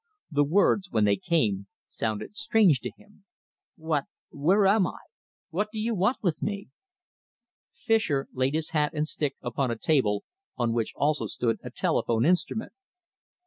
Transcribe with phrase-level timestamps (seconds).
[0.31, 3.23] The words, when they came, sounded strange to him.
[3.75, 4.97] "What where am I?
[5.51, 6.69] What do you want with me?"
[7.75, 10.23] Fischer laid his hat and stick upon a table,
[10.57, 12.73] on which also stood a telephone instrument.